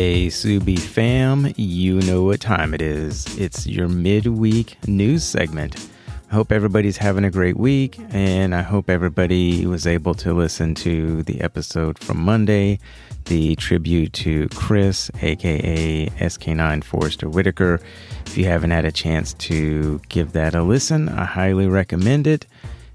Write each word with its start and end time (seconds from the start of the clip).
Hey, 0.00 0.28
Subie 0.28 0.78
fam, 0.78 1.52
you 1.56 2.00
know 2.02 2.22
what 2.22 2.40
time 2.40 2.72
it 2.72 2.80
is. 2.80 3.36
It's 3.36 3.66
your 3.66 3.88
midweek 3.88 4.76
news 4.86 5.24
segment. 5.24 5.90
I 6.30 6.34
hope 6.36 6.52
everybody's 6.52 6.98
having 6.98 7.24
a 7.24 7.32
great 7.32 7.56
week, 7.56 7.98
and 8.10 8.54
I 8.54 8.62
hope 8.62 8.88
everybody 8.88 9.66
was 9.66 9.88
able 9.88 10.14
to 10.14 10.32
listen 10.32 10.76
to 10.76 11.24
the 11.24 11.40
episode 11.40 11.98
from 11.98 12.18
Monday, 12.18 12.78
the 13.24 13.56
tribute 13.56 14.12
to 14.12 14.48
Chris, 14.50 15.10
aka 15.20 16.06
SK9 16.06 16.84
Forester 16.84 17.28
Whitaker. 17.28 17.80
If 18.24 18.38
you 18.38 18.44
haven't 18.44 18.70
had 18.70 18.84
a 18.84 18.92
chance 18.92 19.34
to 19.34 20.00
give 20.08 20.30
that 20.30 20.54
a 20.54 20.62
listen, 20.62 21.08
I 21.08 21.24
highly 21.24 21.66
recommend 21.66 22.28
it. 22.28 22.46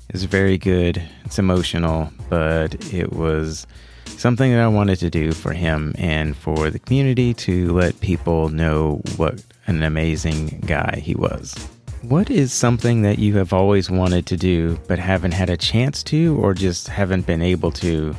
It's 0.07 0.23
very 0.23 0.57
good, 0.57 1.03
it's 1.25 1.37
emotional, 1.37 2.13
but 2.29 2.93
it 2.93 3.11
was 3.11 3.67
something 4.05 4.51
that 4.51 4.61
I 4.61 4.67
wanted 4.67 4.99
to 4.99 5.09
do 5.09 5.31
for 5.31 5.53
him 5.53 5.93
and 5.97 6.35
for 6.35 6.69
the 6.69 6.79
community 6.79 7.33
to 7.35 7.73
let 7.73 7.99
people 7.99 8.49
know 8.49 9.01
what 9.17 9.43
an 9.67 9.83
amazing 9.83 10.63
guy 10.65 11.01
he 11.03 11.15
was. 11.15 11.55
What 12.01 12.29
is 12.29 12.51
something 12.51 13.01
that 13.03 13.19
you 13.19 13.37
have 13.37 13.53
always 13.53 13.89
wanted 13.89 14.25
to 14.27 14.37
do 14.37 14.77
but 14.87 14.99
haven't 14.99 15.31
had 15.31 15.49
a 15.49 15.57
chance 15.57 16.03
to 16.03 16.37
or 16.37 16.53
just 16.53 16.87
haven't 16.89 17.25
been 17.25 17.41
able 17.41 17.71
to? 17.71 18.15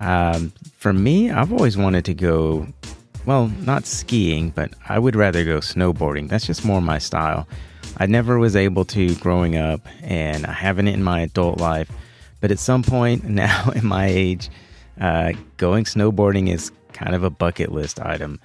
Um, 0.00 0.52
for 0.76 0.92
me, 0.92 1.30
I've 1.30 1.52
always 1.52 1.76
wanted 1.76 2.04
to 2.06 2.14
go, 2.14 2.66
well, 3.26 3.48
not 3.60 3.86
skiing, 3.86 4.50
but 4.50 4.72
I 4.88 4.98
would 4.98 5.14
rather 5.14 5.44
go 5.44 5.58
snowboarding. 5.58 6.28
That's 6.28 6.46
just 6.46 6.64
more 6.64 6.80
my 6.80 6.98
style. 6.98 7.46
I 7.98 8.06
never 8.06 8.38
was 8.38 8.56
able 8.56 8.84
to 8.86 9.14
growing 9.16 9.56
up, 9.56 9.86
and 10.02 10.46
I 10.46 10.52
haven't 10.52 10.88
in 10.88 11.02
my 11.02 11.20
adult 11.20 11.58
life. 11.60 11.90
But 12.40 12.50
at 12.50 12.58
some 12.58 12.82
point 12.82 13.24
now, 13.28 13.70
in 13.74 13.86
my 13.86 14.06
age, 14.06 14.50
uh, 15.00 15.32
going 15.56 15.84
snowboarding 15.84 16.52
is 16.52 16.70
kind 16.92 17.14
of 17.14 17.24
a 17.24 17.30
bucket 17.30 17.72
list 17.72 18.00
item. 18.00 18.40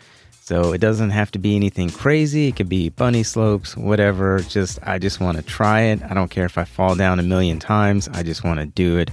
So 0.45 0.73
it 0.73 0.77
doesn't 0.77 1.09
have 1.09 1.31
to 1.31 1.39
be 1.39 1.55
anything 1.55 1.89
crazy. 1.89 2.49
It 2.49 2.55
could 2.55 2.69
be 2.69 2.89
bunny 2.89 3.23
slopes, 3.23 3.75
whatever. 3.75 4.41
Just 4.41 4.77
I 4.83 4.99
just 4.99 5.19
want 5.19 5.37
to 5.37 5.43
try 5.43 5.81
it. 5.81 6.03
I 6.03 6.13
don't 6.13 6.29
care 6.29 6.45
if 6.45 6.59
I 6.59 6.65
fall 6.65 6.93
down 6.95 7.19
a 7.19 7.23
million 7.23 7.57
times. 7.57 8.07
I 8.09 8.21
just 8.21 8.43
want 8.43 8.59
to 8.59 8.67
do 8.67 8.99
it. 8.99 9.09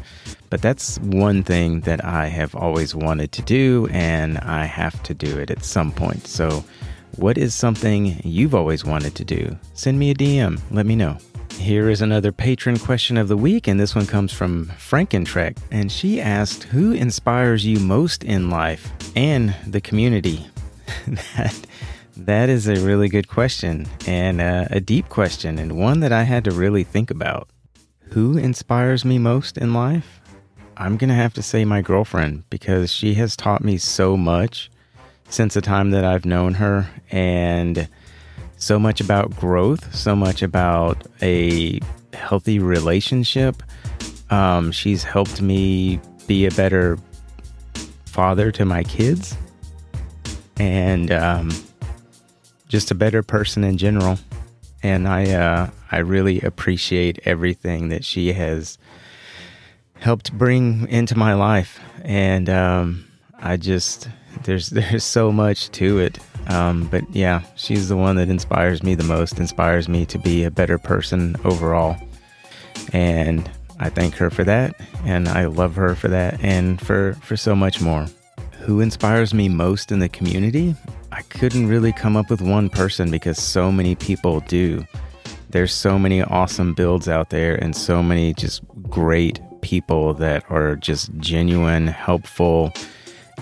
But 0.51 0.61
that's 0.61 0.99
one 0.99 1.43
thing 1.43 1.81
that 1.81 2.05
I 2.05 2.27
have 2.27 2.55
always 2.55 2.95
wanted 2.95 3.33
to 3.33 3.43
do 3.43 3.89
and 3.91 4.37
I 4.41 4.67
have 4.67 5.03
to 5.05 5.15
do 5.15 5.39
it 5.39 5.51
at 5.51 5.65
some 5.65 5.91
point. 5.91 6.27
So 6.27 6.63
what 7.17 7.39
is 7.39 7.55
something 7.55 8.21
you've 8.25 8.55
always 8.55 8.85
wanted 8.85 9.15
to 9.15 9.25
do? 9.25 9.57
Send 9.73 9.99
me 9.99 10.11
a 10.11 10.15
DM. 10.15 10.61
Let 10.71 10.85
me 10.85 10.97
know. 10.97 11.17
Here 11.59 11.89
is 11.89 12.03
another 12.03 12.33
patron 12.33 12.79
question 12.79 13.17
of 13.17 13.29
the 13.29 13.37
week, 13.37 13.69
and 13.69 13.79
this 13.79 13.95
one 13.95 14.07
comes 14.07 14.33
from 14.33 14.67
Frankentrek. 14.67 15.57
And 15.71 15.91
she 15.91 16.21
asked, 16.21 16.65
Who 16.65 16.93
inspires 16.93 17.65
you 17.65 17.79
most 17.79 18.25
in 18.25 18.51
life 18.51 18.91
and 19.15 19.55
the 19.67 19.81
community? 19.81 20.49
that 21.07 21.67
that 22.17 22.49
is 22.49 22.69
a 22.69 22.85
really 22.85 23.09
good 23.09 23.29
question 23.29 23.87
and 24.07 24.41
uh, 24.41 24.67
a 24.71 24.81
deep 24.81 25.09
question 25.09 25.59
and 25.59 25.79
one 25.79 26.01
that 26.01 26.13
I 26.13 26.25
had 26.25 26.45
to 26.45 26.51
really 26.51 26.85
think 26.85 27.11
about. 27.11 27.49
Who 28.11 28.37
inspires 28.37 29.05
me 29.05 29.19
most 29.19 29.57
in 29.57 29.73
life? 29.73 30.21
I'm 30.77 30.97
going 30.97 31.09
to 31.09 31.15
have 31.15 31.35
to 31.35 31.43
say 31.43 31.65
my 31.65 31.81
girlfriend 31.81 32.45
because 32.51 32.93
she 32.93 33.15
has 33.15 33.37
taught 33.37 33.65
me 33.65 33.79
so 33.79 34.17
much 34.17 34.71
since 35.29 35.55
the 35.55 35.61
time 35.61 35.91
that 35.93 36.05
I've 36.05 36.27
known 36.27 36.55
her 36.55 36.91
and 37.11 37.89
so 38.63 38.79
much 38.79 39.01
about 39.01 39.35
growth, 39.35 39.93
so 39.93 40.15
much 40.15 40.41
about 40.41 41.05
a 41.21 41.81
healthy 42.13 42.61
relationship. 42.61 43.61
Um, 44.31 44.71
she's 44.71 45.03
helped 45.03 45.43
me 45.43 45.99
be 46.29 46.47
a 46.47 46.51
better 46.53 46.97
father 48.07 48.53
to 48.53 48.65
my 48.65 48.85
kids 48.85 49.37
and 50.61 51.11
um, 51.11 51.51
just 52.69 52.93
a 52.93 52.95
better 52.95 53.25
person 53.25 53.65
in 53.65 53.79
general. 53.79 54.17
And 54.85 55.09
I 55.09 55.33
uh, 55.33 55.71
I 55.91 55.99
really 55.99 56.41
appreciate 56.41 57.19
everything 57.25 57.89
that 57.89 58.05
she 58.05 58.33
has 58.33 58.79
helped 59.95 60.33
bring 60.39 60.89
into 60.89 61.17
my 61.17 61.35
life, 61.35 61.81
and 62.03 62.49
um, 62.49 63.05
I 63.39 63.57
just 63.57 64.09
there's 64.45 64.69
there's 64.71 65.05
so 65.05 65.33
much 65.33 65.71
to 65.73 65.99
it. 65.99 66.19
Um, 66.49 66.87
but 66.89 67.05
yeah, 67.11 67.43
she's 67.57 67.89
the 67.89 67.97
one 67.97 68.17
that 68.17 68.29
inspires 68.29 68.83
me 68.83 68.95
the 68.95 69.05
most. 69.05 69.39
Inspires 69.39 69.89
me 69.89 70.07
to 70.07 70.19
be 70.19 70.45
a 70.45 70.51
better 70.51 70.79
person 70.79 71.37
overall, 71.45 71.97
and 72.93 73.51
I 73.79 73.89
thank 73.89 74.15
her 74.17 74.31
for 74.31 74.45
that, 74.45 74.75
and 75.05 75.29
I 75.29 75.47
love 75.47 75.75
her 75.77 75.95
for 75.95 76.09
that, 76.09 76.43
and 76.43 76.81
for 76.81 77.15
for 77.23 77.37
so 77.37 77.55
much 77.55 77.81
more 77.81 78.07
who 78.63 78.81
inspires 78.81 79.35
me 79.35 79.49
most 79.49 79.91
in 79.91 79.99
the 79.99 80.09
community? 80.09 80.77
I 81.11 81.23
couldn't 81.23 81.67
really 81.67 81.93
come 81.93 82.17
up 82.17 82.31
with 82.31 82.41
one 82.41 82.71
person 82.71 83.11
because 83.11 83.37
so 83.37 83.73
many 83.73 83.97
people 83.97 84.41
do. 84.47 84.87
There's 85.51 85.75
so 85.75 85.99
many 85.99 86.23
awesome 86.23 86.73
builds 86.73 87.09
out 87.09 87.31
there 87.31 87.57
and 87.57 87.75
so 87.75 88.03
many 88.03 88.35
just 88.35 88.63
great 88.89 89.41
people 89.63 90.15
that 90.15 90.45
are 90.49 90.77
just 90.77 91.11
genuine, 91.19 91.89
helpful, 91.89 92.73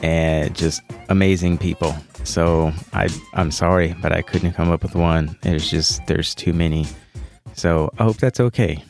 and 0.03 0.57
just 0.57 0.81
amazing 1.11 1.59
people. 1.59 1.95
So 2.25 2.73
I 2.93 3.09
I'm 3.35 3.51
sorry, 3.51 3.95
but 4.01 4.13
I 4.13 4.23
couldn't 4.23 4.53
come 4.53 4.71
up 4.71 4.83
with 4.83 4.95
one. 4.95 5.37
There's 5.43 5.71
just 5.71 6.07
there's 6.07 6.35
too 6.35 6.53
many. 6.53 6.87
So 7.55 7.91
I 7.99 8.05
hope 8.05 8.17
that's 8.17 8.41
okay. 8.41 8.83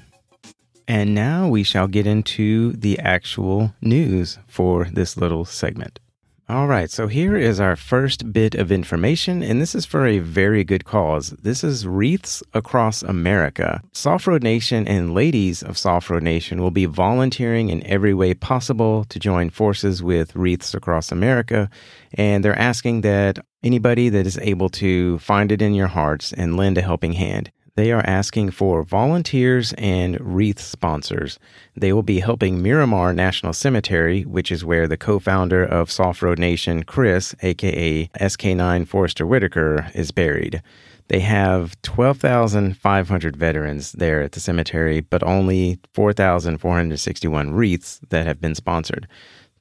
And 0.89 1.15
now 1.15 1.49
we 1.49 1.63
shall 1.63 1.87
get 1.87 2.07
into 2.07 2.73
the 2.73 2.99
actual 2.99 3.73
news 3.81 4.39
for 4.49 4.87
this 4.87 5.17
little 5.17 5.45
segment. 5.45 6.01
All 6.51 6.67
right, 6.67 6.91
so 6.91 7.07
here 7.07 7.37
is 7.37 7.61
our 7.61 7.77
first 7.77 8.33
bit 8.33 8.57
of 8.57 8.73
information, 8.73 9.41
and 9.41 9.63
this 9.63 9.73
is 9.73 9.87
for 9.87 10.05
a 10.05 10.19
very 10.19 10.65
good 10.65 10.85
cause. 10.85 11.31
This 11.31 11.63
is 11.63 11.87
Wreaths 11.87 12.43
Across 12.55 13.05
America. 13.05 13.81
Softroad 13.93 14.43
Nation 14.43 14.89
and 14.89 15.15
ladies 15.15 15.63
of 15.63 15.77
Softroad 15.77 16.23
Nation 16.23 16.61
will 16.61 16.73
be 16.73 16.87
volunteering 16.87 17.69
in 17.69 17.87
every 17.87 18.13
way 18.13 18.35
possible 18.35 19.05
to 19.11 19.21
join 19.21 19.51
forces 19.51 20.03
with 20.03 20.35
Wreaths 20.35 20.75
Across 20.75 21.13
America, 21.13 21.71
and 22.15 22.45
they're 22.45 22.59
asking 22.59 23.03
that 23.03 23.39
anybody 23.63 24.09
that 24.09 24.27
is 24.27 24.37
able 24.39 24.71
to 24.71 25.21
find 25.21 25.53
it 25.53 25.63
in 25.63 25.73
your 25.73 25.87
hearts 25.87 26.33
and 26.33 26.57
lend 26.57 26.77
a 26.79 26.83
helping 26.83 27.13
hand. 27.13 27.53
They 27.77 27.93
are 27.93 28.05
asking 28.07 28.51
for 28.51 28.83
volunteers 28.83 29.73
and 29.79 30.19
wreath 30.21 30.61
sponsors. 30.61 31.39
They 31.77 31.93
will 31.93 32.03
be 32.03 32.21
helping 32.21 32.63
Miramar 32.63 33.13
National 33.13 33.53
Cemetery, 33.53 34.23
which 34.23 34.51
is 34.51 34.65
where 34.65 34.87
the 34.87 34.97
co 34.97 35.19
founder 35.19 35.65
of 35.65 35.89
Softroad 35.89 36.39
Nation, 36.39 36.83
Chris, 36.83 37.35
aka 37.43 38.07
SK9 38.19 38.87
Forester 38.87 39.27
Whitaker, 39.27 39.91
is 39.95 40.11
buried. 40.11 40.63
They 41.09 41.21
have 41.21 41.81
12,500 41.83 43.37
veterans 43.37 43.93
there 43.93 44.23
at 44.23 44.33
the 44.33 44.39
cemetery, 44.39 45.01
but 45.01 45.25
only 45.25 45.81
4,461 45.93 47.53
wreaths 47.53 48.01
that 48.11 48.27
have 48.27 48.41
been 48.41 48.55
sponsored. 48.55 49.09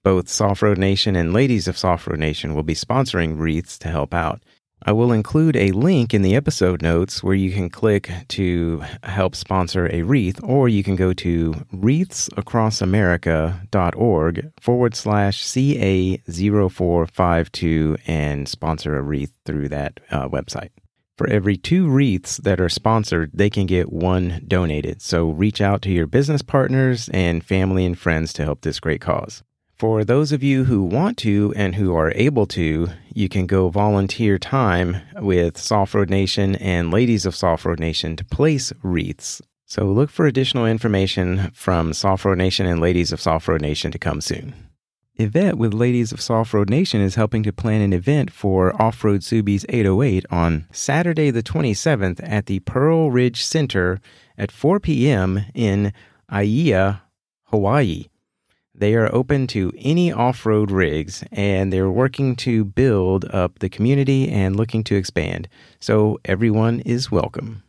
Both 0.04 0.28
Softroad 0.28 0.78
Nation 0.78 1.16
and 1.16 1.34
Ladies 1.34 1.68
of 1.68 1.76
Softroad 1.76 2.20
Nation 2.20 2.54
will 2.54 2.64
be 2.64 2.76
sponsoring 2.76 3.40
wreaths 3.40 3.80
to 3.80 3.90
help 3.90 4.14
out. 4.14 4.44
I 4.84 4.92
will 4.94 5.12
include 5.12 5.58
a 5.58 5.72
link 5.72 6.14
in 6.14 6.22
the 6.22 6.36
episode 6.36 6.82
notes 6.82 7.22
where 7.22 7.36
you 7.36 7.52
can 7.52 7.70
click 7.70 8.10
to 8.30 8.82
help 9.04 9.36
sponsor 9.36 9.90
a 9.92 10.04
wreath, 10.04 10.42
or 10.42 10.70
you 10.70 10.84
can 10.84 10.96
go 10.96 11.12
to 11.14 11.52
wreathsacrossamerica.org 11.74 14.52
forward 14.62 14.96
slash 14.96 15.44
CA0452 15.44 18.00
and 18.08 18.48
sponsor 18.48 18.98
a 18.98 19.02
wreath 19.02 19.34
through 19.46 19.68
that 19.70 20.00
uh, 20.12 20.28
website. 20.30 20.70
For 21.18 21.28
every 21.28 21.58
two 21.58 21.90
wreaths 21.90 22.38
that 22.38 22.62
are 22.62 22.70
sponsored, 22.70 23.32
they 23.34 23.50
can 23.50 23.66
get 23.66 23.92
one 23.92 24.46
donated. 24.48 25.02
So 25.02 25.32
reach 25.32 25.60
out 25.60 25.82
to 25.82 25.92
your 25.92 26.08
business 26.08 26.42
partners 26.42 27.10
and 27.10 27.44
family 27.44 27.86
and 27.86 28.00
friends 28.00 28.32
to 28.34 28.46
help 28.46 28.62
this 28.62 28.80
great 28.80 29.02
cause. 29.02 29.44
For 29.80 30.04
those 30.04 30.34
of 30.34 30.44
you 30.44 30.66
who 30.66 30.84
want 30.84 31.18
to 31.20 31.54
and 31.56 31.74
who 31.74 31.96
are 31.96 32.12
able 32.14 32.46
to, 32.48 32.90
you 33.14 33.30
can 33.30 33.46
go 33.46 33.70
volunteer 33.70 34.38
time 34.38 34.98
with 35.22 35.56
Softroad 35.56 36.10
Nation 36.10 36.58
and 36.58 36.92
Ladies 36.92 37.26
of 37.26 37.34
Softroad 37.34 37.80
Nation 37.80 38.18
to 38.18 38.26
place 38.26 38.74
wreaths. 38.84 39.42
So 39.64 39.86
look 39.86 40.10
for 40.10 40.26
additional 40.26 40.66
information 40.66 41.52
from 41.54 41.94
Softroad 41.94 42.36
Nation 42.36 42.66
and 42.66 42.82
Ladies 42.82 43.14
of 43.14 43.22
Softroad 43.22 43.62
Nation 43.62 43.90
to 43.92 43.98
come 43.98 44.20
soon. 44.20 44.54
Yvette 45.16 45.58
with 45.58 45.74
Ladies 45.74 46.12
of 46.12 46.20
Softroad 46.20 46.70
Nation 46.70 47.00
is 47.00 47.16
helping 47.16 47.44
to 47.44 47.54
plan 47.54 47.80
an 47.80 47.94
event 47.94 48.34
for 48.34 48.76
Off 48.82 49.02
Road 49.02 49.22
Subies 49.22 49.64
808 49.70 50.26
on 50.30 50.68
Saturday 50.74 51.32
the 51.32 51.42
27th 51.42 52.20
at 52.22 52.48
the 52.48 52.60
Pearlridge 52.60 53.38
Center 53.38 54.02
at 54.38 54.52
4 54.52 54.82
p.m. 54.82 55.46
in 55.54 55.94
Aiea, 56.30 57.00
Hawaii. 57.44 58.08
They 58.80 58.96
are 58.96 59.14
open 59.14 59.46
to 59.48 59.74
any 59.78 60.10
off 60.10 60.46
road 60.46 60.72
rigs 60.72 61.22
and 61.34 61.72
they're 61.72 61.92
working 61.92 62.38
to 62.38 62.64
build 62.64 63.26
up 63.26 63.60
the 63.60 63.68
community 63.68 64.30
and 64.30 64.56
looking 64.56 64.86
to 64.86 64.96
expand. 64.96 65.50
So 65.82 66.18
everyone 66.24 66.80
is 66.82 67.12
welcome. 67.12 67.64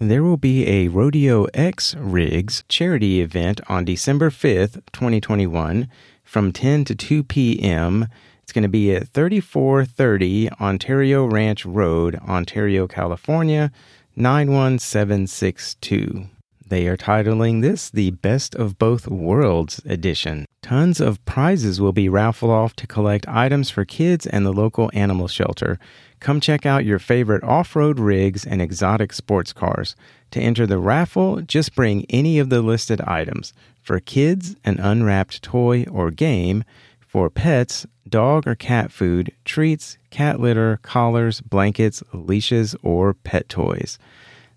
There 0.00 0.24
will 0.24 0.36
be 0.36 0.66
a 0.66 0.88
Rodeo 0.88 1.44
X 1.54 1.94
Rigs 1.94 2.64
charity 2.68 3.20
event 3.20 3.60
on 3.68 3.84
December 3.84 4.30
5th, 4.30 4.82
2021, 4.92 5.88
from 6.24 6.52
10 6.52 6.84
to 6.86 6.96
2 6.96 7.22
p.m. 7.22 8.08
It's 8.42 8.52
going 8.52 8.64
to 8.64 8.68
be 8.68 8.92
at 8.92 9.06
3430 9.08 10.50
Ontario 10.60 11.24
Ranch 11.24 11.64
Road, 11.64 12.16
Ontario, 12.16 12.88
California, 12.88 13.70
91762. 14.16 16.26
They 16.68 16.86
are 16.86 16.98
titling 16.98 17.62
this 17.62 17.88
the 17.88 18.10
Best 18.10 18.54
of 18.54 18.78
Both 18.78 19.08
Worlds 19.08 19.80
edition. 19.86 20.44
Tons 20.60 21.00
of 21.00 21.24
prizes 21.24 21.80
will 21.80 21.94
be 21.94 22.10
raffled 22.10 22.50
off 22.50 22.76
to 22.76 22.86
collect 22.86 23.26
items 23.26 23.70
for 23.70 23.86
kids 23.86 24.26
and 24.26 24.44
the 24.44 24.52
local 24.52 24.90
animal 24.92 25.28
shelter. 25.28 25.78
Come 26.20 26.40
check 26.40 26.66
out 26.66 26.84
your 26.84 26.98
favorite 26.98 27.42
off 27.42 27.74
road 27.74 27.98
rigs 27.98 28.44
and 28.44 28.60
exotic 28.60 29.14
sports 29.14 29.54
cars. 29.54 29.96
To 30.32 30.40
enter 30.42 30.66
the 30.66 30.76
raffle, 30.76 31.40
just 31.40 31.74
bring 31.74 32.04
any 32.10 32.38
of 32.38 32.50
the 32.50 32.60
listed 32.60 33.00
items. 33.00 33.54
For 33.80 33.98
kids, 33.98 34.54
an 34.62 34.78
unwrapped 34.78 35.40
toy 35.42 35.86
or 35.90 36.10
game. 36.10 36.64
For 37.00 37.30
pets, 37.30 37.86
dog 38.06 38.46
or 38.46 38.54
cat 38.54 38.92
food, 38.92 39.32
treats, 39.46 39.96
cat 40.10 40.38
litter, 40.38 40.80
collars, 40.82 41.40
blankets, 41.40 42.02
leashes, 42.12 42.76
or 42.82 43.14
pet 43.14 43.48
toys. 43.48 43.98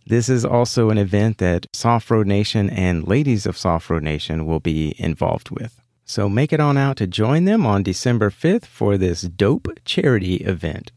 This 0.05 0.29
is 0.29 0.43
also 0.43 0.89
an 0.89 0.97
event 0.97 1.37
that 1.37 1.71
Softroad 1.71 2.25
Nation 2.25 2.69
and 2.69 3.07
Ladies 3.07 3.45
of 3.45 3.55
Softroad 3.55 4.01
Nation 4.01 4.45
will 4.45 4.59
be 4.59 4.95
involved 4.97 5.49
with. 5.51 5.79
So 6.05 6.27
make 6.27 6.51
it 6.51 6.59
on 6.59 6.77
out 6.77 6.97
to 6.97 7.07
join 7.07 7.45
them 7.45 7.65
on 7.65 7.83
December 7.83 8.29
5th 8.29 8.65
for 8.65 8.97
this 8.97 9.21
dope 9.21 9.67
charity 9.85 10.37
event. 10.37 10.91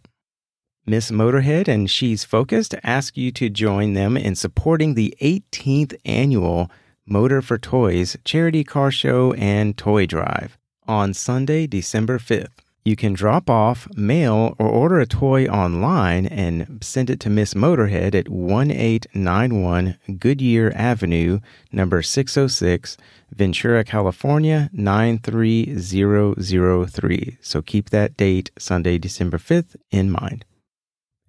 Miss 0.87 1.11
Motorhead 1.11 1.69
and 1.69 1.91
She's 1.91 2.25
Focused 2.25 2.75
ask 2.83 3.17
you 3.17 3.31
to 3.33 3.49
join 3.49 3.95
them 3.95 4.17
in 4.17 4.35
supporting 4.35 4.95
the 4.95 5.15
18th 5.21 5.95
annual 6.05 6.71
Motor 7.07 7.41
4 7.41 7.59
Toys 7.59 8.17
charity 8.25 8.65
car 8.65 8.91
show 8.91 9.33
and 9.35 9.77
toy 9.77 10.07
drive 10.07 10.59
on 10.87 11.15
Sunday, 11.15 11.67
December 11.67 12.19
5th. 12.19 12.64
You 12.85 12.97
can 12.97 13.15
drop 13.15 13.49
off, 13.49 13.89
mail, 13.97 14.55
or 14.59 14.69
order 14.69 15.01
a 15.01 15.07
toy 15.07 15.47
online 15.47 16.27
and 16.27 16.81
send 16.83 17.09
it 17.09 17.19
to 17.21 17.31
Miss 17.31 17.55
Motorhead 17.55 18.15
at 18.15 18.29
1891 18.29 19.97
Goodyear 20.19 20.71
Avenue, 20.77 21.41
number 21.73 22.03
606, 22.03 22.99
Ventura, 23.35 23.85
California 23.85 24.69
93003. 24.75 27.39
So 27.41 27.63
keep 27.63 27.89
that 27.89 28.19
date, 28.19 28.51
Sunday, 28.59 28.99
December 28.99 29.39
5th, 29.39 29.77
in 29.91 30.11
mind. 30.11 30.45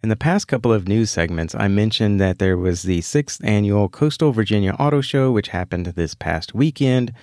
In 0.03 0.09
the 0.09 0.17
past 0.17 0.49
couple 0.49 0.73
of 0.73 0.89
news 0.89 1.09
segments, 1.09 1.55
I 1.55 1.69
mentioned 1.69 2.19
that 2.19 2.37
there 2.37 2.57
was 2.57 2.83
the 2.83 2.99
sixth 2.99 3.41
annual 3.45 3.87
Coastal 3.87 4.33
Virginia 4.33 4.73
Auto 4.73 4.99
Show, 4.99 5.31
which 5.31 5.47
happened 5.47 5.85
this 5.85 6.15
past 6.15 6.53
weekend. 6.53 7.13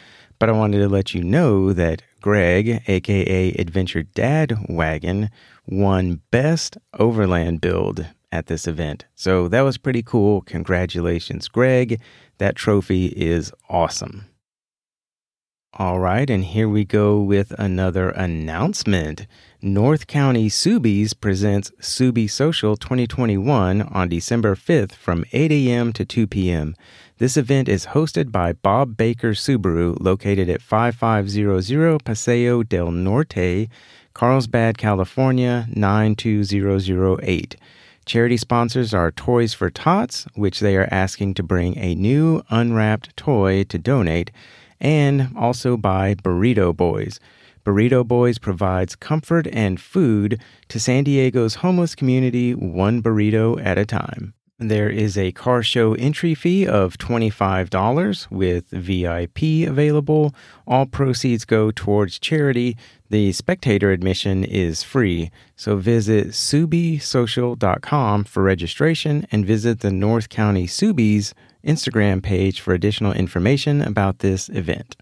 But 0.43 0.49
I 0.49 0.55
wanted 0.55 0.79
to 0.79 0.89
let 0.89 1.15
you 1.15 1.23
know 1.23 1.73
that 1.73 2.03
Greg, 2.21 2.83
aka 2.89 3.53
Adventure 3.61 4.03
Dad 4.03 4.57
Wagon, 4.69 5.31
won 5.69 6.21
Best 6.33 6.77
Overland 6.99 7.61
Build 7.61 8.05
at 8.33 8.47
this 8.47 8.67
event. 8.67 9.05
So 9.15 9.47
that 9.47 9.61
was 9.61 9.79
pretty 9.79 10.03
cool. 10.03 10.41
Congratulations, 10.41 11.47
Greg. 11.47 12.01
That 12.39 12.57
trophy 12.57 13.07
is 13.07 13.53
awesome. 13.69 14.25
All 15.75 16.01
right, 16.01 16.29
and 16.29 16.45
here 16.45 16.69
we 16.69 16.85
go 16.85 17.21
with 17.21 17.53
another 17.53 18.11
announcement. 18.11 19.29
North 19.65 20.09
County 20.09 20.49
Subies 20.49 21.15
presents 21.15 21.71
SubieSocial 21.81 22.77
2021 22.77 23.83
on 23.83 24.09
December 24.09 24.57
5th 24.57 24.91
from 24.91 25.25
8 25.31 25.53
a.m. 25.53 25.93
to 25.93 26.05
2 26.05 26.27
p.m. 26.27 26.75
This 27.19 27.37
event 27.37 27.69
is 27.69 27.87
hosted 27.87 28.33
by 28.33 28.55
Bob 28.55 28.97
Baker 28.97 29.35
Subaru, 29.35 29.97
located 30.01 30.49
at 30.49 30.63
5500 30.63 32.05
Paseo 32.05 32.65
del 32.65 32.91
Norte, 32.91 33.69
Carlsbad, 34.15 34.79
California 34.79 35.69
92008. 35.71 37.57
Charity 38.05 38.37
sponsors 38.37 38.93
are 38.93 39.13
Toys 39.13 39.55
for 39.55 39.71
Tots, 39.71 40.27
which 40.35 40.59
they 40.59 40.77
are 40.77 40.89
asking 40.91 41.35
to 41.35 41.45
bring 41.45 41.79
a 41.79 41.95
new 41.95 42.43
unwrapped 42.51 43.17
toy 43.17 43.63
to 43.63 43.79
donate 43.79 44.33
and 44.81 45.33
also 45.37 45.77
by 45.77 46.17
Burrito 46.17 46.77
Boys. 46.77 47.21
Burrito 47.65 48.07
Boys 48.07 48.39
provides 48.39 48.97
comfort 48.97 49.47
and 49.53 49.81
food 49.81 50.41
to 50.69 50.81
San 50.81 51.05
Diego's 51.05 51.57
homeless 51.57 51.95
community 51.95 52.55
one 52.55 53.03
burrito 53.03 53.65
at 53.65 53.79
a 53.79 53.87
time. 53.87 54.35
There 54.59 54.89
is 54.89 55.19
a 55.19 55.33
car 55.33 55.65
show 55.65 55.95
entry 55.95 56.35
fee 56.37 56.67
of 56.69 56.97
$25 56.99 58.31
with 58.31 58.69
VIP 58.71 59.69
available. 59.69 60.35
All 60.69 60.87
proceeds 60.87 61.45
go 61.45 61.73
towards 61.73 62.21
charity. 62.21 62.77
The 63.11 63.33
spectator 63.33 63.91
admission 63.91 64.45
is 64.45 64.85
free. 64.85 65.33
So 65.57 65.77
visit 65.77 66.29
subiesocial.com 66.29 68.25
for 68.25 68.43
registration 68.43 69.27
and 69.33 69.45
visit 69.45 69.81
the 69.81 69.91
North 69.91 70.29
County 70.29 70.69
Subies 70.69 71.33
Instagram 71.65 72.23
page 72.23 72.61
for 72.61 72.73
additional 72.73 73.13
information 73.13 73.83
about 73.83 74.21
this 74.21 74.49
event. 74.49 74.97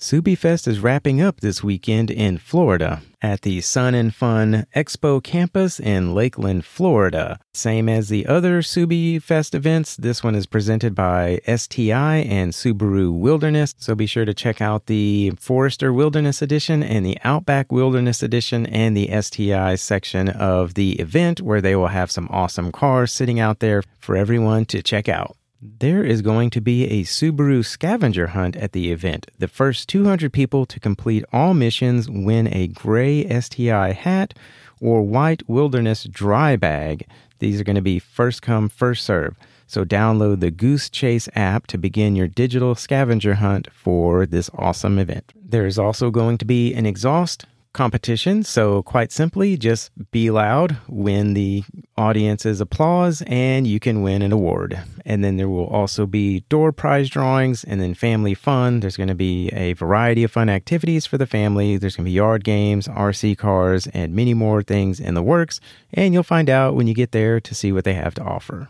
SubieFest 0.00 0.68
is 0.68 0.78
wrapping 0.78 1.20
up 1.20 1.40
this 1.40 1.64
weekend 1.64 2.08
in 2.08 2.38
Florida 2.38 3.02
at 3.20 3.42
the 3.42 3.60
Sun 3.60 3.96
and 3.96 4.14
Fun 4.14 4.64
Expo 4.72 5.20
campus 5.20 5.80
in 5.80 6.14
Lakeland, 6.14 6.64
Florida. 6.64 7.40
Same 7.52 7.88
as 7.88 8.08
the 8.08 8.24
other 8.26 8.62
SubieFest 8.62 9.56
events, 9.56 9.96
this 9.96 10.22
one 10.22 10.36
is 10.36 10.46
presented 10.46 10.94
by 10.94 11.40
STI 11.52 12.18
and 12.18 12.52
Subaru 12.52 13.12
Wilderness. 13.12 13.74
So 13.78 13.96
be 13.96 14.06
sure 14.06 14.24
to 14.24 14.32
check 14.32 14.60
out 14.60 14.86
the 14.86 15.32
Forester 15.40 15.92
Wilderness 15.92 16.42
Edition 16.42 16.84
and 16.84 17.04
the 17.04 17.18
Outback 17.24 17.72
Wilderness 17.72 18.22
Edition 18.22 18.66
and 18.66 18.96
the 18.96 19.10
STI 19.20 19.74
section 19.74 20.28
of 20.28 20.74
the 20.74 20.92
event 21.00 21.40
where 21.40 21.60
they 21.60 21.74
will 21.74 21.88
have 21.88 22.12
some 22.12 22.28
awesome 22.30 22.70
cars 22.70 23.10
sitting 23.10 23.40
out 23.40 23.58
there 23.58 23.82
for 23.98 24.14
everyone 24.14 24.64
to 24.66 24.80
check 24.80 25.08
out. 25.08 25.37
There 25.60 26.04
is 26.04 26.22
going 26.22 26.50
to 26.50 26.60
be 26.60 26.84
a 26.84 27.02
Subaru 27.02 27.64
scavenger 27.64 28.28
hunt 28.28 28.54
at 28.54 28.70
the 28.70 28.92
event. 28.92 29.28
The 29.40 29.48
first 29.48 29.88
200 29.88 30.32
people 30.32 30.64
to 30.66 30.78
complete 30.78 31.24
all 31.32 31.52
missions 31.52 32.08
win 32.08 32.46
a 32.54 32.68
gray 32.68 33.28
STI 33.40 33.90
hat 33.90 34.34
or 34.80 35.02
white 35.02 35.48
wilderness 35.48 36.04
dry 36.04 36.54
bag. 36.54 37.08
These 37.40 37.60
are 37.60 37.64
going 37.64 37.74
to 37.74 37.82
be 37.82 37.98
first 37.98 38.40
come, 38.40 38.68
first 38.68 39.04
serve. 39.04 39.34
So 39.66 39.84
download 39.84 40.38
the 40.38 40.52
GooseChase 40.52 41.28
app 41.34 41.66
to 41.66 41.76
begin 41.76 42.14
your 42.14 42.28
digital 42.28 42.76
scavenger 42.76 43.34
hunt 43.34 43.66
for 43.72 44.26
this 44.26 44.50
awesome 44.54 44.96
event. 44.96 45.32
There 45.34 45.66
is 45.66 45.76
also 45.76 46.12
going 46.12 46.38
to 46.38 46.44
be 46.44 46.72
an 46.72 46.86
exhaust 46.86 47.46
competition. 47.72 48.42
So, 48.42 48.82
quite 48.82 49.12
simply, 49.12 49.56
just 49.56 49.90
be 50.10 50.30
loud, 50.30 50.76
win 50.88 51.34
the 51.34 51.64
audience's 51.96 52.60
applause, 52.60 53.22
and 53.26 53.66
you 53.66 53.80
can 53.80 54.02
win 54.02 54.22
an 54.22 54.32
award. 54.32 54.80
And 55.04 55.24
then 55.24 55.36
there 55.36 55.48
will 55.48 55.66
also 55.66 56.06
be 56.06 56.40
door 56.48 56.72
prize 56.72 57.08
drawings 57.08 57.64
and 57.64 57.80
then 57.80 57.94
family 57.94 58.34
fun. 58.34 58.80
There's 58.80 58.96
going 58.96 59.08
to 59.08 59.14
be 59.14 59.48
a 59.48 59.72
variety 59.74 60.24
of 60.24 60.30
fun 60.30 60.48
activities 60.48 61.06
for 61.06 61.18
the 61.18 61.26
family. 61.26 61.76
There's 61.76 61.96
going 61.96 62.04
to 62.04 62.10
be 62.10 62.14
yard 62.14 62.44
games, 62.44 62.88
RC 62.88 63.38
cars, 63.38 63.86
and 63.88 64.14
many 64.14 64.34
more 64.34 64.62
things 64.62 65.00
in 65.00 65.14
the 65.14 65.22
works. 65.22 65.60
And 65.92 66.12
you'll 66.12 66.22
find 66.22 66.50
out 66.50 66.74
when 66.74 66.86
you 66.86 66.94
get 66.94 67.12
there 67.12 67.40
to 67.40 67.54
see 67.54 67.72
what 67.72 67.84
they 67.84 67.94
have 67.94 68.14
to 68.14 68.22
offer. 68.22 68.68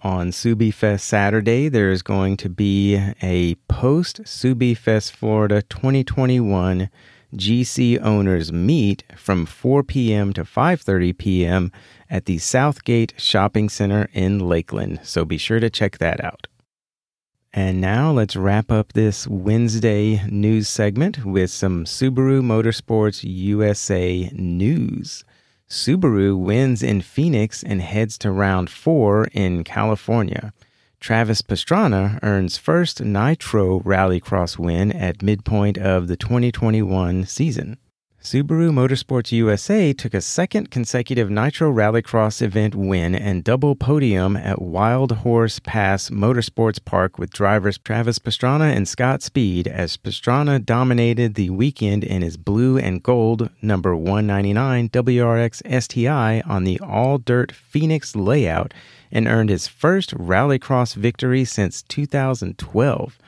On 0.00 0.30
SubieFest 0.30 1.00
Saturday, 1.00 1.68
there 1.68 1.90
is 1.90 2.02
going 2.02 2.36
to 2.38 2.48
be 2.48 2.96
a 3.22 3.54
post 3.68 4.22
SubieFest 4.24 5.12
Florida 5.12 5.62
2021 5.62 6.88
GC 7.34 8.00
owners 8.02 8.52
meet 8.52 9.04
from 9.16 9.46
4 9.46 9.82
p.m. 9.82 10.32
to 10.34 10.44
5:30 10.44 11.16
p.m. 11.16 11.72
at 12.10 12.26
the 12.26 12.38
Southgate 12.38 13.14
Shopping 13.16 13.68
Center 13.68 14.08
in 14.12 14.38
Lakeland. 14.38 15.00
So 15.02 15.24
be 15.24 15.38
sure 15.38 15.60
to 15.60 15.70
check 15.70 15.98
that 15.98 16.22
out. 16.22 16.46
And 17.54 17.80
now 17.80 18.10
let's 18.10 18.34
wrap 18.34 18.70
up 18.72 18.94
this 18.94 19.26
Wednesday 19.28 20.22
news 20.30 20.68
segment 20.68 21.24
with 21.24 21.50
some 21.50 21.84
Subaru 21.84 22.40
Motorsports 22.42 23.22
USA 23.24 24.30
news. 24.32 25.24
Subaru 25.68 26.38
wins 26.38 26.82
in 26.82 27.00
Phoenix 27.00 27.62
and 27.62 27.82
heads 27.82 28.16
to 28.18 28.30
round 28.30 28.70
4 28.70 29.28
in 29.32 29.64
California. 29.64 30.52
Travis 31.02 31.42
Pastrana 31.42 32.20
earns 32.22 32.56
first 32.56 33.02
Nitro 33.02 33.80
Rallycross 33.80 34.56
win 34.56 34.92
at 34.92 35.20
midpoint 35.20 35.76
of 35.76 36.06
the 36.06 36.16
2021 36.16 37.26
season. 37.26 37.76
Subaru 38.22 38.70
Motorsports 38.70 39.32
USA 39.32 39.92
took 39.92 40.14
a 40.14 40.20
second 40.20 40.70
consecutive 40.70 41.28
Nitro 41.28 41.72
Rallycross 41.72 42.40
event 42.40 42.72
win 42.72 43.16
and 43.16 43.42
double 43.42 43.74
podium 43.74 44.36
at 44.36 44.62
Wild 44.62 45.10
Horse 45.10 45.58
Pass 45.58 46.08
Motorsports 46.08 46.82
Park 46.82 47.18
with 47.18 47.32
drivers 47.32 47.78
Travis 47.78 48.20
Pastrana 48.20 48.72
and 48.76 48.86
Scott 48.86 49.22
Speed 49.22 49.66
as 49.66 49.96
Pastrana 49.96 50.64
dominated 50.64 51.34
the 51.34 51.50
weekend 51.50 52.04
in 52.04 52.22
his 52.22 52.36
blue 52.36 52.78
and 52.78 53.02
gold 53.02 53.50
number 53.60 53.96
199 53.96 54.88
WRX 54.90 55.82
STI 55.82 56.42
on 56.42 56.62
the 56.62 56.78
all 56.78 57.18
dirt 57.18 57.50
Phoenix 57.50 58.14
layout 58.14 58.72
and 59.10 59.26
earned 59.26 59.50
his 59.50 59.66
first 59.66 60.14
rallycross 60.14 60.94
victory 60.94 61.44
since 61.44 61.82
2012. 61.82 63.18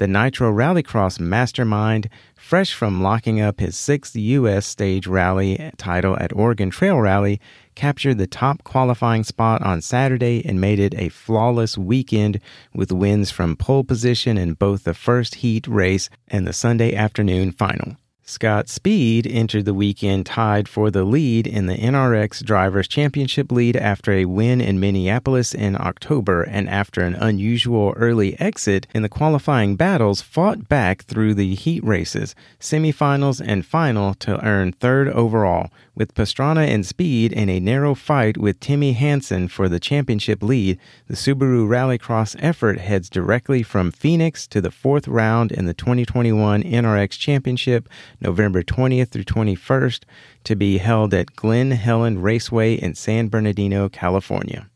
The 0.00 0.08
Nitro 0.08 0.50
Rallycross 0.50 1.20
mastermind, 1.20 2.08
fresh 2.34 2.72
from 2.72 3.02
locking 3.02 3.38
up 3.42 3.60
his 3.60 3.76
sixth 3.76 4.16
U.S. 4.16 4.64
stage 4.64 5.06
rally 5.06 5.70
title 5.76 6.16
at 6.18 6.34
Oregon 6.34 6.70
Trail 6.70 6.98
Rally, 6.98 7.38
captured 7.74 8.16
the 8.16 8.26
top 8.26 8.64
qualifying 8.64 9.24
spot 9.24 9.60
on 9.60 9.82
Saturday 9.82 10.42
and 10.46 10.58
made 10.58 10.78
it 10.78 10.94
a 10.94 11.10
flawless 11.10 11.76
weekend 11.76 12.40
with 12.72 12.90
wins 12.90 13.30
from 13.30 13.56
pole 13.56 13.84
position 13.84 14.38
in 14.38 14.54
both 14.54 14.84
the 14.84 14.94
first 14.94 15.34
heat 15.34 15.68
race 15.68 16.08
and 16.28 16.46
the 16.46 16.54
Sunday 16.54 16.94
afternoon 16.94 17.52
final. 17.52 17.98
Scott 18.30 18.68
Speed 18.68 19.26
entered 19.26 19.64
the 19.64 19.74
weekend 19.74 20.24
tied 20.24 20.68
for 20.68 20.88
the 20.88 21.02
lead 21.02 21.48
in 21.48 21.66
the 21.66 21.76
NRX 21.76 22.44
Drivers' 22.44 22.86
Championship 22.86 23.50
lead 23.50 23.76
after 23.76 24.12
a 24.12 24.24
win 24.24 24.60
in 24.60 24.78
Minneapolis 24.78 25.52
in 25.52 25.74
October 25.74 26.44
and 26.44 26.68
after 26.70 27.00
an 27.00 27.16
unusual 27.16 27.92
early 27.96 28.38
exit 28.38 28.86
in 28.94 29.02
the 29.02 29.08
qualifying 29.08 29.74
battles 29.74 30.22
fought 30.22 30.68
back 30.68 31.02
through 31.02 31.34
the 31.34 31.56
heat 31.56 31.82
races, 31.82 32.36
semifinals, 32.60 33.44
and 33.44 33.66
final 33.66 34.14
to 34.14 34.40
earn 34.46 34.70
third 34.74 35.08
overall, 35.08 35.68
with 36.00 36.14
Pastrana 36.14 36.66
and 36.66 36.86
Speed 36.86 37.30
in 37.30 37.50
a 37.50 37.60
narrow 37.60 37.94
fight 37.94 38.38
with 38.38 38.58
Timmy 38.58 38.94
Hansen 38.94 39.48
for 39.48 39.68
the 39.68 39.78
championship 39.78 40.42
lead. 40.42 40.78
The 41.08 41.14
Subaru 41.14 41.68
Rallycross 41.68 42.36
effort 42.38 42.78
heads 42.78 43.10
directly 43.10 43.62
from 43.62 43.92
Phoenix 43.92 44.46
to 44.46 44.62
the 44.62 44.70
fourth 44.70 45.06
round 45.06 45.52
in 45.52 45.66
the 45.66 45.74
2021 45.74 46.62
NRX 46.62 47.18
Championship 47.18 47.86
November 48.18 48.62
20th 48.62 49.10
through 49.10 49.24
21st, 49.24 50.04
to 50.44 50.56
be 50.56 50.78
held 50.78 51.12
at 51.12 51.36
Glen 51.36 51.72
Helen 51.72 52.22
Raceway 52.22 52.76
in 52.76 52.94
San 52.94 53.28
Bernardino, 53.28 53.90
California. 53.90 54.69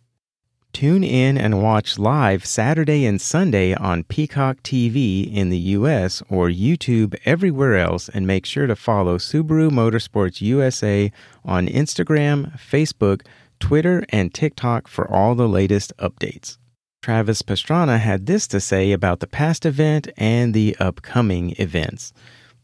Tune 0.75 1.05
in 1.05 1.39
and 1.39 1.63
watch 1.63 2.01
live 2.01 2.45
Saturday 2.45 3.07
and 3.07 3.21
Sunday 3.21 3.75
on 3.75 4.03
Peacock 4.03 4.61
TV 4.65 5.33
in 5.33 5.49
the 5.49 5.59
US 5.79 6.21
or 6.29 6.49
YouTube 6.49 7.15
everywhere 7.25 7.77
else 7.77 8.09
and 8.09 8.27
make 8.27 8.45
sure 8.45 8.67
to 8.67 8.75
follow 8.75 9.17
Subaru 9.17 9.71
Motorsports 9.71 10.41
USA 10.41 11.13
on 11.45 11.69
Instagram, 11.69 12.59
Facebook, 12.59 13.25
Twitter, 13.61 14.05
and 14.09 14.35
TikTok 14.35 14.89
for 14.89 15.09
all 15.09 15.37
the 15.37 15.49
latest 15.49 15.97
updates. 15.99 16.59
Travis 17.03 17.43
Pastrana 17.43 18.01
had 18.01 18.27
this 18.27 18.49
to 18.49 18.59
say 18.59 18.91
about 18.91 19.21
the 19.21 19.29
past 19.29 19.65
event 19.65 20.09
and 20.17 20.55
the 20.55 20.77
upcoming 20.81 21.55
events. 21.57 22.13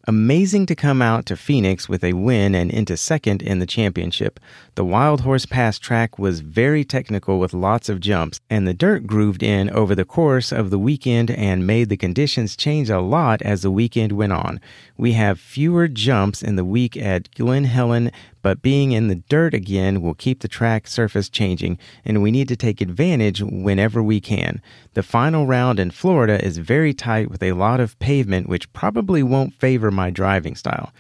Amazing 0.07 0.65
to 0.65 0.75
come 0.75 1.03
out 1.03 1.27
to 1.27 1.37
Phoenix 1.37 1.87
with 1.87 2.03
a 2.03 2.15
win 2.15 2.55
and 2.55 2.71
into 2.71 2.97
second 2.97 3.43
in 3.43 3.59
the 3.59 3.67
championship. 3.67 4.41
The 4.75 4.85
Wild 4.85 5.21
Horse 5.21 5.45
Pass 5.45 5.79
track 5.79 6.19
was 6.19 6.41
very 6.41 6.85
technical 6.85 7.39
with 7.39 7.53
lots 7.53 7.91
of 7.91 8.01
jumps, 8.01 8.41
and 8.49 8.67
the 8.67 8.73
dirt 8.73 9.07
grooved 9.07 9.43
in 9.43 9.69
over 9.69 9.95
the 9.95 10.07
course 10.07 10.53
of 10.53 10.71
the 10.71 10.79
weekend 10.79 11.31
and 11.31 11.67
made 11.67 11.91
the 11.91 11.99
conditions 11.99 12.57
change 12.57 12.89
a 12.89 13.01
lot 13.01 13.43
as 13.43 13.61
the 13.61 13.71
weekend 13.71 14.13
went 14.13 14.33
on. 14.33 14.59
We 14.97 15.13
have 15.13 15.39
fewer 15.39 15.87
jumps 15.87 16.43
in 16.43 16.57
the 16.57 16.65
week 16.65 16.97
at 16.97 17.31
Glen 17.35 17.65
Helen, 17.65 18.11
but 18.43 18.63
being 18.63 18.93
in 18.93 19.09
the 19.09 19.23
dirt 19.29 19.55
again 19.55 20.01
will 20.01 20.15
keep 20.15 20.41
the 20.41 20.49
track 20.49 20.87
surface 20.87 21.29
changing, 21.29 21.79
and 22.05 22.23
we 22.23 22.31
need 22.31 22.49
to 22.49 22.57
take 22.57 22.81
advantage 22.81 23.43
whenever 23.43 24.03
we 24.03 24.21
can. 24.21 24.63
The 24.95 25.03
final 25.03 25.47
round 25.47 25.79
in 25.79 25.91
Florida 25.91 26.45
is 26.45 26.59
very 26.59 26.95
tight 26.95 27.31
with 27.31 27.43
a 27.43 27.53
lot 27.53 27.81
of 27.81 27.99
pavement, 27.99 28.49
which 28.49 28.73
probably 28.73 29.23
won't 29.23 29.55
favor 29.55 29.91
my 29.91 30.11
driving 30.11 30.55
style. 30.55 30.93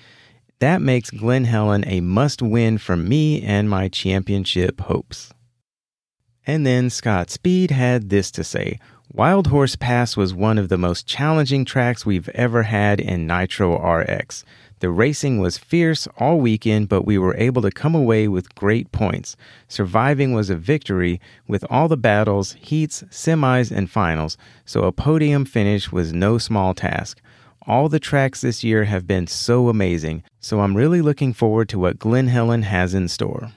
That 0.60 0.82
makes 0.82 1.10
Glen 1.10 1.44
Helen 1.44 1.84
a 1.86 2.00
must 2.00 2.42
win 2.42 2.78
for 2.78 2.96
me 2.96 3.42
and 3.42 3.70
my 3.70 3.88
championship 3.88 4.80
hopes. 4.82 5.32
And 6.46 6.66
then 6.66 6.90
Scott 6.90 7.30
Speed 7.30 7.70
had 7.70 8.10
this 8.10 8.30
to 8.32 8.44
say 8.44 8.78
Wild 9.12 9.48
Horse 9.48 9.74
Pass 9.74 10.16
was 10.16 10.34
one 10.34 10.56
of 10.56 10.68
the 10.68 10.78
most 10.78 11.06
challenging 11.06 11.64
tracks 11.64 12.06
we've 12.06 12.28
ever 12.30 12.62
had 12.62 13.00
in 13.00 13.26
Nitro 13.26 13.76
RX. 13.76 14.44
The 14.80 14.90
racing 14.90 15.38
was 15.38 15.58
fierce 15.58 16.08
all 16.16 16.38
weekend, 16.38 16.88
but 16.88 17.04
we 17.04 17.18
were 17.18 17.36
able 17.36 17.60
to 17.62 17.70
come 17.70 17.94
away 17.94 18.28
with 18.28 18.54
great 18.54 18.90
points. 18.92 19.36
Surviving 19.68 20.32
was 20.32 20.48
a 20.48 20.56
victory 20.56 21.20
with 21.46 21.66
all 21.68 21.86
the 21.86 21.98
battles, 21.98 22.52
heats, 22.52 23.04
semis, 23.10 23.70
and 23.70 23.90
finals, 23.90 24.38
so 24.64 24.84
a 24.84 24.92
podium 24.92 25.44
finish 25.44 25.92
was 25.92 26.14
no 26.14 26.38
small 26.38 26.72
task. 26.72 27.20
All 27.66 27.90
the 27.90 28.00
tracks 28.00 28.40
this 28.40 28.64
year 28.64 28.84
have 28.84 29.06
been 29.06 29.26
so 29.26 29.68
amazing, 29.68 30.22
so 30.40 30.60
I'm 30.60 30.74
really 30.74 31.02
looking 31.02 31.34
forward 31.34 31.68
to 31.68 31.78
what 31.78 31.98
Glen 31.98 32.28
Helen 32.28 32.62
has 32.62 32.94
in 32.94 33.08
store. 33.08 33.52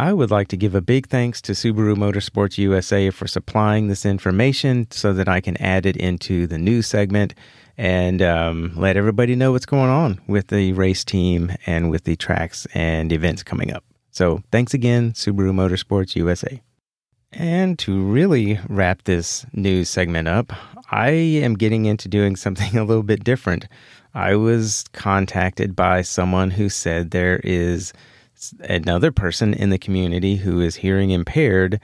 I 0.00 0.14
would 0.14 0.30
like 0.30 0.48
to 0.48 0.56
give 0.56 0.74
a 0.74 0.80
big 0.80 1.08
thanks 1.08 1.42
to 1.42 1.52
Subaru 1.52 1.94
Motorsports 1.94 2.56
USA 2.56 3.10
for 3.10 3.28
supplying 3.28 3.88
this 3.88 4.06
information 4.06 4.86
so 4.90 5.12
that 5.12 5.28
I 5.28 5.42
can 5.42 5.58
add 5.58 5.84
it 5.84 5.94
into 5.94 6.46
the 6.46 6.56
news 6.56 6.86
segment 6.86 7.34
and 7.76 8.22
um, 8.22 8.72
let 8.76 8.96
everybody 8.96 9.36
know 9.36 9.52
what's 9.52 9.66
going 9.66 9.90
on 9.90 10.18
with 10.26 10.46
the 10.46 10.72
race 10.72 11.04
team 11.04 11.52
and 11.66 11.90
with 11.90 12.04
the 12.04 12.16
tracks 12.16 12.66
and 12.72 13.12
events 13.12 13.42
coming 13.42 13.74
up. 13.74 13.84
So, 14.10 14.42
thanks 14.50 14.72
again, 14.72 15.12
Subaru 15.12 15.52
Motorsports 15.52 16.16
USA. 16.16 16.62
And 17.32 17.78
to 17.80 18.02
really 18.02 18.58
wrap 18.70 19.02
this 19.02 19.44
news 19.52 19.90
segment 19.90 20.28
up, 20.28 20.50
I 20.90 21.10
am 21.10 21.58
getting 21.58 21.84
into 21.84 22.08
doing 22.08 22.36
something 22.36 22.74
a 22.78 22.84
little 22.84 23.02
bit 23.02 23.22
different. 23.22 23.66
I 24.14 24.36
was 24.36 24.86
contacted 24.94 25.76
by 25.76 26.00
someone 26.00 26.52
who 26.52 26.70
said 26.70 27.10
there 27.10 27.42
is 27.44 27.92
another 28.60 29.12
person 29.12 29.54
in 29.54 29.70
the 29.70 29.78
community 29.78 30.36
who 30.36 30.60
is 30.60 30.76
hearing 30.76 31.10
impaired 31.10 31.80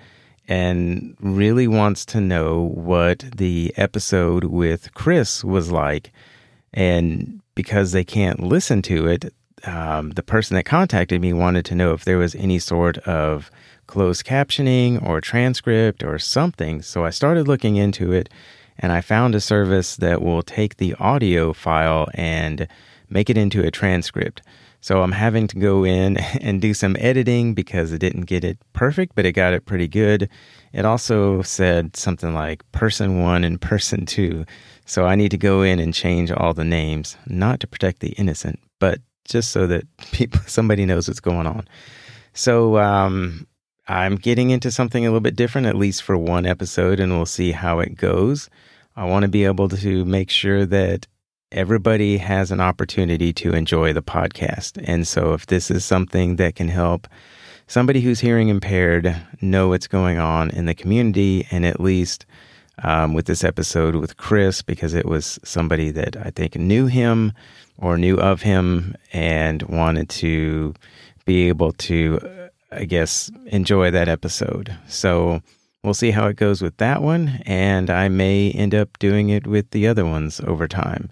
and 0.48 1.16
really 1.20 1.66
wants 1.66 2.04
to 2.06 2.20
know 2.20 2.70
what 2.74 3.24
the 3.36 3.72
episode 3.76 4.44
with 4.44 4.94
Chris 4.94 5.42
was 5.42 5.70
like. 5.70 6.12
And 6.72 7.40
because 7.54 7.92
they 7.92 8.04
can't 8.04 8.40
listen 8.40 8.82
to 8.82 9.06
it, 9.06 9.32
um, 9.64 10.10
the 10.10 10.22
person 10.22 10.54
that 10.56 10.64
contacted 10.64 11.20
me 11.20 11.32
wanted 11.32 11.64
to 11.66 11.74
know 11.74 11.92
if 11.92 12.04
there 12.04 12.18
was 12.18 12.34
any 12.34 12.58
sort 12.58 12.98
of 12.98 13.50
closed 13.86 14.24
captioning 14.24 15.04
or 15.04 15.20
transcript 15.20 16.04
or 16.04 16.18
something. 16.18 16.82
So 16.82 17.04
I 17.04 17.10
started 17.10 17.48
looking 17.48 17.76
into 17.76 18.12
it 18.12 18.28
and 18.78 18.92
I 18.92 19.00
found 19.00 19.34
a 19.34 19.40
service 19.40 19.96
that 19.96 20.22
will 20.22 20.42
take 20.42 20.76
the 20.76 20.94
audio 20.94 21.52
file 21.52 22.08
and 22.14 22.68
make 23.08 23.30
it 23.30 23.38
into 23.38 23.64
a 23.64 23.70
transcript. 23.70 24.42
So 24.86 25.02
I'm 25.02 25.10
having 25.10 25.48
to 25.48 25.58
go 25.58 25.82
in 25.82 26.16
and 26.40 26.62
do 26.62 26.72
some 26.72 26.94
editing 27.00 27.54
because 27.54 27.92
it 27.92 27.98
didn't 27.98 28.26
get 28.26 28.44
it 28.44 28.56
perfect, 28.72 29.16
but 29.16 29.26
it 29.26 29.32
got 29.32 29.52
it 29.52 29.66
pretty 29.66 29.88
good. 29.88 30.30
It 30.72 30.84
also 30.84 31.42
said 31.42 31.96
something 31.96 32.32
like 32.32 32.62
person 32.70 33.20
one 33.20 33.42
and 33.42 33.60
person 33.60 34.06
two. 34.06 34.44
So 34.84 35.04
I 35.04 35.16
need 35.16 35.32
to 35.32 35.38
go 35.38 35.62
in 35.62 35.80
and 35.80 35.92
change 35.92 36.30
all 36.30 36.54
the 36.54 36.64
names, 36.64 37.16
not 37.26 37.58
to 37.60 37.66
protect 37.66 37.98
the 37.98 38.10
innocent, 38.10 38.60
but 38.78 39.00
just 39.24 39.50
so 39.50 39.66
that 39.66 39.82
people 40.12 40.40
somebody 40.46 40.86
knows 40.86 41.08
what's 41.08 41.18
going 41.18 41.48
on. 41.48 41.66
So 42.32 42.78
um, 42.78 43.48
I'm 43.88 44.14
getting 44.14 44.50
into 44.50 44.70
something 44.70 45.04
a 45.04 45.08
little 45.08 45.18
bit 45.18 45.34
different, 45.34 45.66
at 45.66 45.74
least 45.74 46.04
for 46.04 46.16
one 46.16 46.46
episode, 46.46 47.00
and 47.00 47.10
we'll 47.10 47.26
see 47.26 47.50
how 47.50 47.80
it 47.80 47.96
goes. 47.96 48.48
I 48.94 49.04
want 49.06 49.24
to 49.24 49.28
be 49.28 49.46
able 49.46 49.68
to 49.68 50.04
make 50.04 50.30
sure 50.30 50.64
that 50.64 51.08
everybody 51.52 52.18
has 52.18 52.50
an 52.50 52.60
opportunity 52.60 53.32
to 53.32 53.52
enjoy 53.52 53.92
the 53.92 54.02
podcast. 54.02 54.82
And 54.84 55.06
so, 55.06 55.32
if 55.32 55.46
this 55.46 55.70
is 55.70 55.84
something 55.84 56.36
that 56.36 56.56
can 56.56 56.68
help 56.68 57.06
somebody 57.66 58.00
who's 58.00 58.20
hearing 58.20 58.48
impaired 58.48 59.16
know 59.40 59.68
what's 59.68 59.86
going 59.86 60.18
on 60.18 60.50
in 60.50 60.66
the 60.66 60.74
community, 60.74 61.46
and 61.50 61.64
at 61.64 61.80
least 61.80 62.26
um, 62.82 63.14
with 63.14 63.26
this 63.26 63.44
episode 63.44 63.94
with 63.96 64.16
Chris, 64.16 64.62
because 64.62 64.94
it 64.94 65.06
was 65.06 65.38
somebody 65.44 65.90
that 65.92 66.16
I 66.16 66.30
think 66.30 66.56
knew 66.56 66.86
him 66.86 67.32
or 67.78 67.96
knew 67.96 68.16
of 68.16 68.42
him 68.42 68.94
and 69.12 69.62
wanted 69.62 70.08
to 70.10 70.74
be 71.24 71.48
able 71.48 71.72
to, 71.72 72.48
I 72.72 72.84
guess, 72.84 73.30
enjoy 73.46 73.90
that 73.92 74.08
episode. 74.08 74.76
So, 74.88 75.42
We'll 75.82 75.94
see 75.94 76.10
how 76.10 76.26
it 76.26 76.34
goes 76.34 76.62
with 76.62 76.78
that 76.78 77.00
one, 77.00 77.40
and 77.46 77.90
I 77.90 78.08
may 78.08 78.50
end 78.50 78.74
up 78.74 78.98
doing 78.98 79.28
it 79.28 79.46
with 79.46 79.70
the 79.70 79.86
other 79.86 80.04
ones 80.04 80.40
over 80.40 80.66
time. 80.66 81.08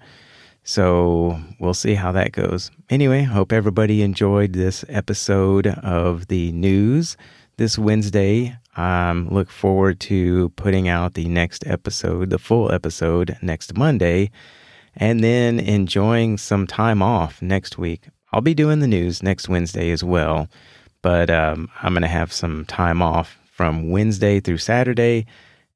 So 0.65 1.39
we'll 1.61 1.75
see 1.75 1.95
how 1.95 2.11
that 2.13 2.33
goes. 2.33 2.71
Anyway, 2.89 3.23
hope 3.23 3.53
everybody 3.53 4.01
enjoyed 4.01 4.55
this 4.55 4.83
episode 4.89 5.67
of 5.67 6.29
the 6.29 6.53
news 6.53 7.19
this 7.59 7.79
Wednesday. 7.79 8.57
Um, 8.75 9.29
look 9.29 9.51
forward 9.51 10.01
to 10.01 10.49
putting 10.57 10.89
out 10.89 11.15
the 11.15 11.29
next 11.29 11.67
episode, 11.67 12.31
the 12.31 12.39
full 12.39 12.73
episode, 12.73 13.37
next 13.43 13.77
Monday, 13.77 14.31
and 14.97 15.23
then 15.23 15.61
enjoying 15.61 16.39
some 16.39 16.67
time 16.67 17.03
off 17.03 17.43
next 17.43 17.77
week. 17.77 18.09
I'll 18.33 18.41
be 18.41 18.55
doing 18.55 18.81
the 18.81 18.89
news 18.89 19.23
next 19.23 19.51
Wednesday 19.51 19.91
as 19.91 20.03
well, 20.03 20.49
but 21.03 21.29
um, 21.29 21.69
I'm 21.83 21.93
going 21.93 22.03
to 22.03 22.09
have 22.09 22.33
some 22.33 22.65
time 22.65 23.03
off 23.03 23.39
from 23.53 23.91
Wednesday 23.91 24.41
through 24.41 24.59
Saturday 24.59 25.27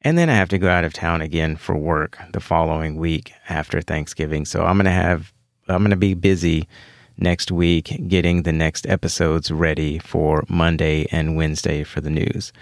and 0.02 0.16
then 0.16 0.30
I 0.30 0.34
have 0.34 0.48
to 0.50 0.58
go 0.58 0.68
out 0.68 0.84
of 0.84 0.92
town 0.92 1.20
again 1.20 1.56
for 1.56 1.76
work 1.76 2.18
the 2.32 2.40
following 2.40 2.96
week 2.96 3.32
after 3.48 3.80
Thanksgiving. 3.80 4.44
So 4.44 4.64
I'm 4.64 4.76
going 4.76 4.84
to 4.84 4.90
have, 4.90 5.32
I'm 5.68 5.82
going 5.82 5.90
to 5.90 5.96
be 5.96 6.14
busy 6.14 6.68
next 7.18 7.50
week 7.50 8.00
getting 8.06 8.42
the 8.42 8.52
next 8.52 8.86
episodes 8.86 9.50
ready 9.50 9.98
for 9.98 10.44
Monday 10.48 11.06
and 11.10 11.36
Wednesday 11.36 11.82
for 11.82 12.00
the 12.00 12.10
news. 12.10 12.52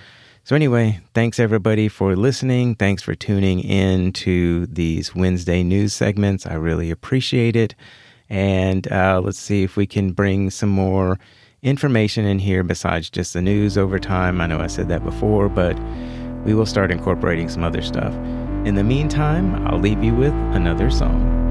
So, 0.44 0.54
anyway, 0.54 1.00
thanks 1.12 1.40
everybody 1.40 1.88
for 1.88 2.14
listening. 2.14 2.76
Thanks 2.76 3.02
for 3.02 3.16
tuning 3.16 3.58
in 3.58 4.12
to 4.12 4.66
these 4.66 5.12
Wednesday 5.12 5.64
news 5.64 5.92
segments. 5.92 6.46
I 6.46 6.54
really 6.54 6.92
appreciate 6.92 7.56
it. 7.56 7.74
And 8.30 8.90
uh, 8.92 9.20
let's 9.22 9.40
see 9.40 9.64
if 9.64 9.76
we 9.76 9.88
can 9.88 10.12
bring 10.12 10.50
some 10.50 10.68
more 10.68 11.18
information 11.62 12.24
in 12.26 12.38
here 12.38 12.62
besides 12.62 13.10
just 13.10 13.32
the 13.32 13.42
news 13.42 13.76
over 13.76 13.98
time. 13.98 14.40
I 14.40 14.46
know 14.46 14.60
I 14.60 14.68
said 14.68 14.88
that 14.88 15.02
before, 15.02 15.48
but 15.48 15.76
we 16.46 16.54
will 16.54 16.64
start 16.64 16.92
incorporating 16.92 17.48
some 17.48 17.64
other 17.64 17.82
stuff. 17.82 18.14
In 18.64 18.76
the 18.76 18.84
meantime, 18.84 19.66
I'll 19.66 19.80
leave 19.80 20.02
you 20.02 20.14
with 20.14 20.32
another 20.54 20.90
song. 20.92 21.45